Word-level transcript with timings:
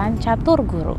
ajaran 0.00 0.16
catur 0.16 0.64
guru. 0.64 0.96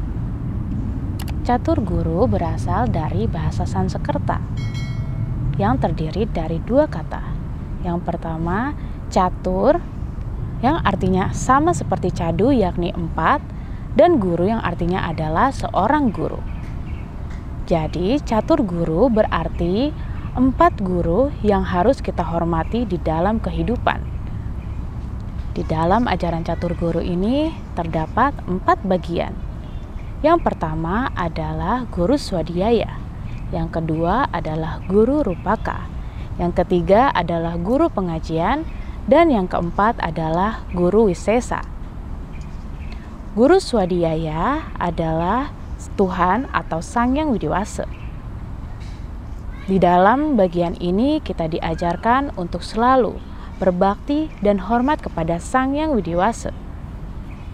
Catur 1.41 1.81
guru 1.81 2.29
berasal 2.29 2.85
dari 2.85 3.25
bahasa 3.25 3.65
Sanskerta 3.65 4.37
yang 5.57 5.81
terdiri 5.81 6.29
dari 6.29 6.61
dua 6.61 6.85
kata. 6.85 7.25
Yang 7.81 7.97
pertama, 8.05 8.77
catur 9.09 9.81
yang 10.61 10.85
artinya 10.85 11.33
sama 11.33 11.73
seperti 11.73 12.13
cadu 12.13 12.53
yakni 12.53 12.93
empat 12.93 13.41
dan 13.97 14.21
guru 14.21 14.45
yang 14.45 14.61
artinya 14.61 15.09
adalah 15.09 15.49
seorang 15.49 16.13
guru. 16.13 16.37
Jadi, 17.65 18.21
catur 18.21 18.61
guru 18.61 19.09
berarti 19.09 19.89
empat 20.37 20.77
guru 20.77 21.33
yang 21.41 21.65
harus 21.65 22.05
kita 22.05 22.21
hormati 22.21 22.85
di 22.85 23.01
dalam 23.01 23.41
kehidupan. 23.41 24.10
Di 25.51 25.67
dalam 25.67 26.07
ajaran 26.07 26.47
catur 26.47 26.73
guru 26.79 27.03
ini 27.03 27.51
terdapat 27.75 28.31
empat 28.47 28.83
bagian 28.87 29.51
yang 30.21 30.37
pertama 30.37 31.09
adalah 31.17 31.89
guru 31.89 32.13
swadhyaya, 32.13 33.01
yang 33.49 33.73
kedua 33.73 34.29
adalah 34.29 34.77
guru 34.85 35.25
rupaka, 35.25 35.89
yang 36.37 36.53
ketiga 36.53 37.09
adalah 37.09 37.57
guru 37.57 37.89
pengajian, 37.89 38.61
dan 39.09 39.33
yang 39.33 39.49
keempat 39.49 39.97
adalah 39.97 40.61
guru 40.77 41.09
wisesa. 41.09 41.65
Guru 43.33 43.57
swadhyaya 43.57 44.69
adalah 44.77 45.49
Tuhan 45.97 46.45
atau 46.53 46.85
Sang 46.85 47.17
Yang 47.17 47.41
Widiwasa. 47.41 47.89
Di 49.65 49.81
dalam 49.81 50.37
bagian 50.37 50.77
ini 50.77 51.17
kita 51.17 51.49
diajarkan 51.49 52.37
untuk 52.37 52.61
selalu 52.61 53.17
berbakti 53.61 54.33
dan 54.41 54.57
hormat 54.57 55.05
kepada 55.05 55.37
Sang 55.37 55.77
Yang 55.77 56.01
Widiwasa 56.01 56.51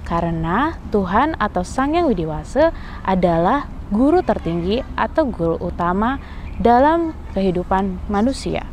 karena 0.08 0.80
Tuhan 0.96 1.36
atau 1.36 1.68
Sang 1.68 1.92
Yang 1.92 2.16
Widiwasa 2.16 2.72
adalah 3.04 3.68
guru 3.92 4.24
tertinggi 4.24 4.80
atau 4.96 5.28
guru 5.28 5.60
utama 5.60 6.24
dalam 6.64 7.12
kehidupan 7.36 8.08
manusia 8.08 8.64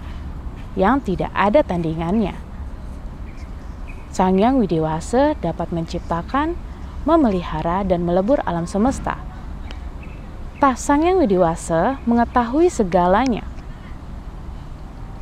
yang 0.79 1.03
tidak 1.03 1.35
ada 1.35 1.67
tandingannya. 1.67 2.39
Sang 4.15 4.39
Yang 4.39 4.63
Widiwasa 4.63 5.35
dapat 5.43 5.75
menciptakan, 5.75 6.55
memelihara, 7.03 7.83
dan 7.83 8.07
melebur 8.07 8.39
alam 8.47 8.71
semesta. 8.71 9.19
Sang 10.65 11.05
Yang 11.05 11.29
Widiwasa 11.29 12.01
mengetahui 12.09 12.73
segalanya. 12.73 13.45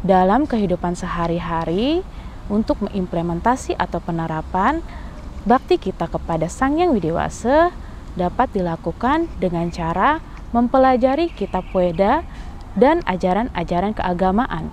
Dalam 0.02 0.50
kehidupan 0.50 0.98
sehari-hari, 0.98 2.02
untuk 2.50 2.82
mengimplementasi 2.82 3.78
atau 3.78 4.02
penerapan 4.02 4.82
Bakti 5.42 5.74
kita 5.74 6.06
kepada 6.06 6.46
Sang 6.46 6.78
Yang 6.78 7.02
Widiwasa 7.02 7.74
dapat 8.14 8.54
dilakukan 8.54 9.26
dengan 9.42 9.74
cara 9.74 10.22
mempelajari 10.54 11.34
kitab 11.34 11.66
Weda 11.74 12.22
dan 12.78 13.02
ajaran-ajaran 13.10 13.90
keagamaan. 13.98 14.70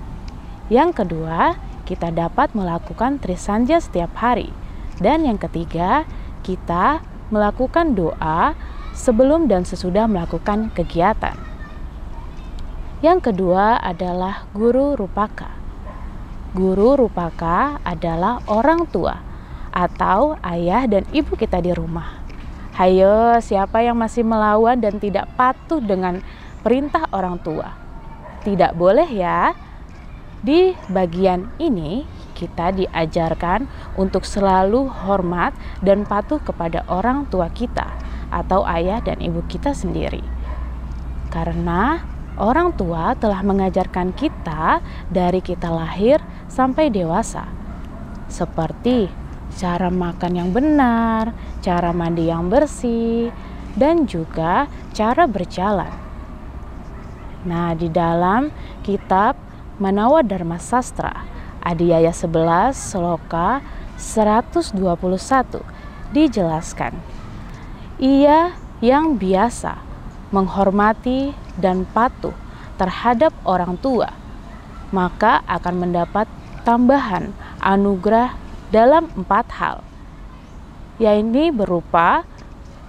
Yang 0.69 1.01
kedua, 1.01 1.57
kita 1.89 2.13
dapat 2.13 2.53
melakukan 2.53 3.17
trisanja 3.17 3.81
setiap 3.81 4.13
hari. 4.21 4.53
Dan 5.01 5.25
yang 5.25 5.41
ketiga, 5.41 6.05
kita 6.45 7.01
melakukan 7.33 7.97
doa 7.97 8.53
sebelum 8.93 9.49
dan 9.49 9.65
sesudah 9.65 10.05
melakukan 10.05 10.69
kegiatan. 10.77 11.48
Yang 12.99 13.31
kedua 13.31 13.79
adalah 13.79 14.43
guru 14.51 14.91
rupaka. 14.91 15.55
Guru 16.51 16.99
rupaka 16.99 17.79
adalah 17.87 18.43
orang 18.43 18.91
tua 18.91 19.23
atau 19.71 20.35
ayah 20.43 20.83
dan 20.83 21.07
ibu 21.15 21.31
kita 21.39 21.63
di 21.63 21.71
rumah. 21.71 22.19
Hayo, 22.75 23.39
siapa 23.39 23.79
yang 23.79 23.95
masih 23.95 24.27
melawan 24.27 24.83
dan 24.83 24.99
tidak 24.99 25.31
patuh 25.39 25.79
dengan 25.79 26.19
perintah 26.59 27.07
orang 27.15 27.39
tua? 27.39 27.71
Tidak 28.43 28.75
boleh 28.75 29.07
ya. 29.07 29.55
Di 30.43 30.75
bagian 30.91 31.55
ini 31.55 32.03
kita 32.35 32.75
diajarkan 32.75 33.67
untuk 33.95 34.27
selalu 34.27 34.91
hormat 35.07 35.55
dan 35.79 36.03
patuh 36.03 36.43
kepada 36.43 36.83
orang 36.91 37.31
tua 37.31 37.47
kita 37.47 37.95
atau 38.27 38.67
ayah 38.67 38.99
dan 38.99 39.23
ibu 39.23 39.39
kita 39.47 39.71
sendiri. 39.71 40.23
Karena 41.31 42.03
orang 42.39 42.71
tua 42.73 43.13
telah 43.19 43.43
mengajarkan 43.43 44.15
kita 44.15 44.79
dari 45.11 45.43
kita 45.43 45.67
lahir 45.69 46.23
sampai 46.47 46.89
dewasa. 46.89 47.45
Seperti 48.31 49.11
cara 49.59 49.91
makan 49.91 50.33
yang 50.39 50.49
benar, 50.55 51.35
cara 51.59 51.91
mandi 51.91 52.31
yang 52.31 52.47
bersih, 52.47 53.29
dan 53.75 54.07
juga 54.07 54.71
cara 54.95 55.27
berjalan. 55.27 55.91
Nah, 57.43 57.75
di 57.75 57.87
dalam 57.91 58.51
kitab 58.83 59.35
Manawa 59.79 60.23
Dharma 60.23 60.59
Sastra, 60.59 61.23
Adiyaya 61.63 62.11
11 62.11 62.75
Sloka 62.75 63.63
121 63.99 64.79
dijelaskan. 66.11 66.95
Ia 67.99 68.55
yang 68.79 69.19
biasa 69.19 69.75
menghormati 70.31 71.35
dan 71.59 71.83
patuh 71.83 72.33
terhadap 72.79 73.35
orang 73.43 73.75
tua, 73.77 74.15
maka 74.89 75.43
akan 75.45 75.85
mendapat 75.85 76.25
tambahan 76.63 77.35
anugerah 77.59 78.33
dalam 78.71 79.11
empat 79.13 79.45
hal, 79.59 79.77
yaitu 80.97 81.51
berupa 81.51 82.23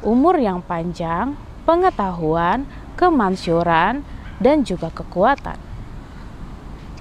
umur 0.00 0.38
yang 0.40 0.64
panjang, 0.64 1.36
pengetahuan, 1.68 2.64
kemansyuran, 2.96 4.06
dan 4.40 4.56
juga 4.64 4.88
kekuatan. 4.88 5.58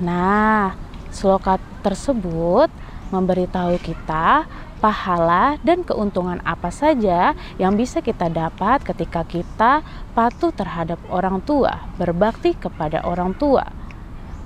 Nah, 0.04 0.76
sloka 1.12 1.60
tersebut 1.84 2.72
memberitahu 3.10 3.80
kita 3.82 4.46
pahala 4.80 5.60
dan 5.62 5.84
keuntungan 5.84 6.40
apa 6.48 6.72
saja 6.72 7.36
yang 7.60 7.76
bisa 7.76 8.00
kita 8.00 8.32
dapat 8.32 8.82
ketika 8.88 9.28
kita 9.28 9.84
patuh 10.16 10.56
terhadap 10.56 10.98
orang 11.12 11.44
tua, 11.44 11.92
berbakti 12.00 12.56
kepada 12.56 13.04
orang 13.04 13.36
tua. 13.36 13.68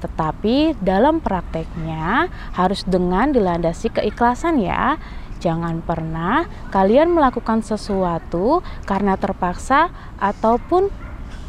Tetapi 0.03 0.75
dalam 0.83 1.23
prakteknya 1.23 2.27
harus 2.51 2.83
dengan 2.83 3.31
dilandasi 3.31 3.93
keikhlasan 3.93 4.59
ya. 4.59 4.99
Jangan 5.39 5.83
pernah 5.83 6.47
kalian 6.71 7.11
melakukan 7.11 7.63
sesuatu 7.63 8.63
karena 8.87 9.15
terpaksa 9.19 9.91
ataupun 10.19 10.87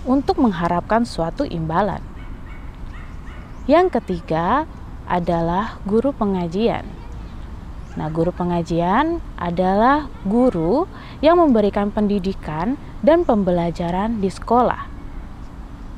untuk 0.06 0.38
mengharapkan 0.38 1.02
suatu 1.06 1.42
imbalan. 1.46 2.02
Yang 3.66 3.98
ketiga 3.98 4.66
adalah 5.08 5.80
guru 5.88 6.10
pengajian. 6.14 6.93
Nah, 7.94 8.10
guru 8.10 8.34
pengajian 8.34 9.22
adalah 9.38 10.10
guru 10.26 10.90
yang 11.22 11.38
memberikan 11.38 11.94
pendidikan 11.94 12.74
dan 13.06 13.22
pembelajaran 13.22 14.18
di 14.18 14.30
sekolah 14.30 14.94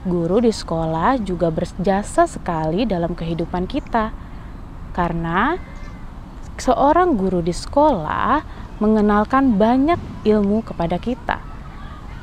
guru 0.07 0.39
di 0.39 0.55
sekolah 0.55 1.19
juga 1.19 1.51
berjasa 1.51 2.31
sekali 2.31 2.87
dalam 2.87 3.19
kehidupan 3.19 3.67
kita. 3.67 4.15
Karena 4.95 5.59
seorang 6.57 7.19
guru 7.19 7.43
di 7.43 7.53
sekolah 7.53 8.41
mengenalkan 8.79 9.59
banyak 9.59 9.99
ilmu 10.23 10.63
kepada 10.63 10.97
kita. 11.03 11.43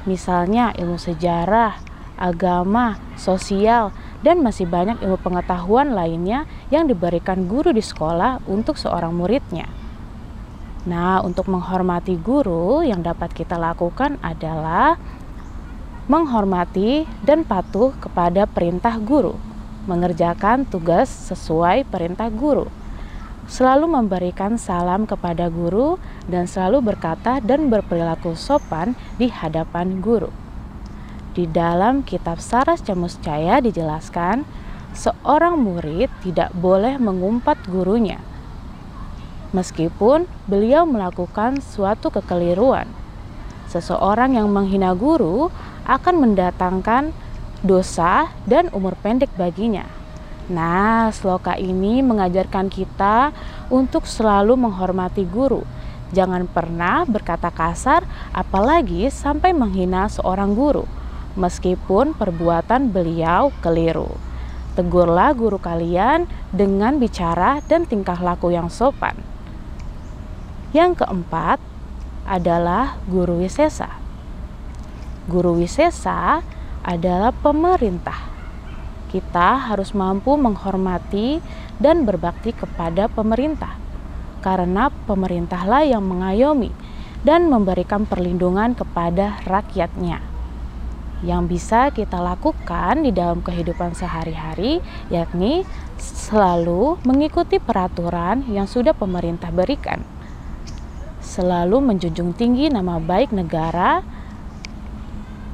Misalnya 0.08 0.72
ilmu 0.74 0.96
sejarah, 0.96 1.78
agama, 2.16 2.98
sosial, 3.20 3.92
dan 4.24 4.40
masih 4.40 4.66
banyak 4.66 5.04
ilmu 5.04 5.20
pengetahuan 5.20 5.92
lainnya 5.92 6.48
yang 6.72 6.88
diberikan 6.88 7.46
guru 7.46 7.76
di 7.76 7.84
sekolah 7.84 8.42
untuk 8.48 8.80
seorang 8.80 9.12
muridnya. 9.12 9.68
Nah, 10.84 11.24
untuk 11.24 11.48
menghormati 11.48 12.20
guru 12.20 12.84
yang 12.84 13.04
dapat 13.04 13.32
kita 13.32 13.56
lakukan 13.56 14.20
adalah 14.20 15.00
menghormati 16.12 17.08
dan 17.24 17.48
patuh 17.48 17.96
kepada 18.04 18.44
perintah 18.44 19.00
guru, 19.00 19.40
mengerjakan 19.88 20.68
tugas 20.68 21.08
sesuai 21.08 21.88
perintah 21.88 22.28
guru, 22.28 22.68
selalu 23.48 23.88
memberikan 23.88 24.60
salam 24.60 25.08
kepada 25.08 25.48
guru, 25.48 25.96
dan 26.28 26.52
selalu 26.52 26.92
berkata 26.92 27.40
dan 27.40 27.72
berperilaku 27.72 28.36
sopan 28.36 29.00
di 29.16 29.32
hadapan 29.32 30.04
guru. 30.04 30.43
Di 31.34 31.50
dalam 31.50 32.06
kitab 32.06 32.38
Saras 32.38 32.86
Camuscaya 32.86 33.58
dijelaskan, 33.58 34.46
seorang 34.94 35.58
murid 35.58 36.14
tidak 36.22 36.54
boleh 36.54 37.02
mengumpat 37.02 37.58
gurunya, 37.66 38.22
meskipun 39.50 40.30
beliau 40.46 40.86
melakukan 40.86 41.58
suatu 41.58 42.14
kekeliruan. 42.14 42.86
Seseorang 43.66 44.38
yang 44.38 44.54
menghina 44.54 44.94
guru 44.94 45.50
akan 45.90 46.22
mendatangkan 46.22 47.10
dosa 47.66 48.30
dan 48.46 48.70
umur 48.70 48.94
pendek 49.02 49.34
baginya. 49.34 49.90
Nah, 50.54 51.10
sloka 51.10 51.58
ini 51.58 52.06
mengajarkan 52.06 52.70
kita 52.70 53.34
untuk 53.74 54.06
selalu 54.06 54.54
menghormati 54.54 55.26
guru. 55.26 55.66
Jangan 56.14 56.46
pernah 56.46 57.10
berkata 57.10 57.50
kasar, 57.50 58.06
apalagi 58.30 59.10
sampai 59.10 59.50
menghina 59.50 60.06
seorang 60.06 60.54
guru, 60.54 60.86
meskipun 61.34 62.14
perbuatan 62.18 62.94
beliau 62.94 63.50
keliru. 63.62 64.10
Tegurlah 64.74 65.38
guru 65.38 65.62
kalian 65.62 66.26
dengan 66.50 66.98
bicara 66.98 67.62
dan 67.70 67.86
tingkah 67.86 68.18
laku 68.18 68.50
yang 68.50 68.74
sopan. 68.74 69.14
Yang 70.74 71.06
keempat 71.06 71.62
adalah 72.26 72.98
guru 73.06 73.46
wisesa. 73.46 74.02
Guru 75.30 75.62
wisesa 75.62 76.42
adalah 76.82 77.30
pemerintah. 77.30 78.34
Kita 79.14 79.70
harus 79.70 79.94
mampu 79.94 80.34
menghormati 80.34 81.38
dan 81.78 82.02
berbakti 82.02 82.50
kepada 82.50 83.06
pemerintah 83.06 83.78
karena 84.42 84.92
pemerintahlah 85.06 85.88
yang 85.88 86.04
mengayomi 86.04 86.74
dan 87.24 87.48
memberikan 87.48 88.04
perlindungan 88.04 88.76
kepada 88.76 89.40
rakyatnya. 89.48 90.33
Yang 91.24 91.42
bisa 91.48 91.88
kita 91.96 92.20
lakukan 92.20 93.00
di 93.00 93.16
dalam 93.16 93.40
kehidupan 93.40 93.96
sehari-hari, 93.96 94.84
yakni 95.08 95.64
selalu 95.96 97.00
mengikuti 97.08 97.64
peraturan 97.64 98.44
yang 98.52 98.68
sudah 98.68 98.92
pemerintah 98.92 99.48
berikan, 99.48 100.04
selalu 101.24 101.80
menjunjung 101.80 102.36
tinggi 102.36 102.68
nama 102.68 103.00
baik 103.00 103.32
negara, 103.32 104.04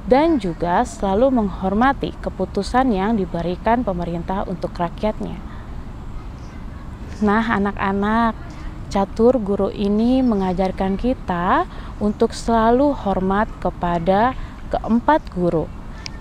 dan 0.09 0.41
juga 0.41 0.81
selalu 0.81 1.29
menghormati 1.29 2.17
keputusan 2.17 2.89
yang 2.89 3.13
diberikan 3.13 3.85
pemerintah 3.85 4.41
untuk 4.49 4.73
rakyatnya. 4.73 5.37
Nah, 7.21 7.45
anak-anak, 7.45 8.33
catur 8.89 9.37
guru 9.37 9.69
ini 9.69 10.25
mengajarkan 10.25 10.97
kita 10.97 11.69
untuk 12.01 12.33
selalu 12.33 12.89
hormat 13.05 13.45
kepada 13.61 14.33
keempat 14.69 15.25
guru, 15.33 15.65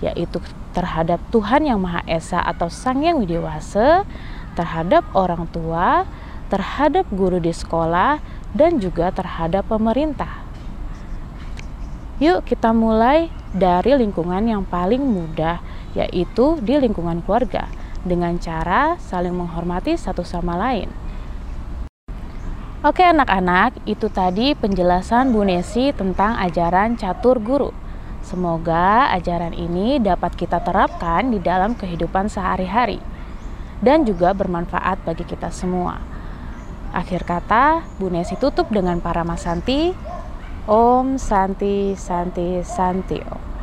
yaitu 0.01 0.41
terhadap 0.73 1.21
Tuhan 1.29 1.65
Yang 1.65 1.79
Maha 1.79 2.01
Esa 2.09 2.41
atau 2.41 2.67
Sang 2.69 3.01
Yang 3.01 3.25
Widiwasa, 3.25 4.03
terhadap 4.57 5.05
orang 5.13 5.45
tua, 5.49 6.09
terhadap 6.49 7.05
guru 7.13 7.37
di 7.37 7.53
sekolah, 7.53 8.19
dan 8.57 8.81
juga 8.81 9.13
terhadap 9.13 9.69
pemerintah. 9.69 10.41
Yuk 12.19 12.43
kita 12.43 12.75
mulai 12.75 13.31
dari 13.55 13.95
lingkungan 13.95 14.43
yang 14.43 14.67
paling 14.67 14.99
mudah, 14.99 15.63
yaitu 15.95 16.59
di 16.59 16.75
lingkungan 16.75 17.23
keluarga, 17.23 17.71
dengan 18.03 18.35
cara 18.37 18.99
saling 18.99 19.31
menghormati 19.31 19.95
satu 19.95 20.25
sama 20.27 20.59
lain. 20.59 20.91
Oke 22.79 23.03
anak-anak, 23.03 23.75
itu 23.83 24.07
tadi 24.07 24.55
penjelasan 24.55 25.35
Bu 25.35 25.43
Nesi 25.43 25.91
tentang 25.91 26.39
ajaran 26.39 26.95
catur 26.95 27.35
guru. 27.43 27.75
Semoga 28.29 29.09
ajaran 29.17 29.57
ini 29.57 29.97
dapat 29.97 30.37
kita 30.37 30.61
terapkan 30.61 31.33
di 31.33 31.41
dalam 31.41 31.73
kehidupan 31.73 32.29
sehari-hari 32.29 33.01
dan 33.81 34.05
juga 34.05 34.37
bermanfaat 34.37 35.01
bagi 35.01 35.25
kita 35.25 35.49
semua. 35.49 35.97
Akhir 36.93 37.25
kata, 37.25 37.81
Bu 37.97 38.13
Nesi 38.13 38.37
tutup 38.37 38.69
dengan 38.69 39.01
para 39.01 39.25
masanti. 39.25 39.97
Om 40.69 41.17
Santi 41.17 41.97
Santi 41.97 42.61
Santio. 42.61 43.58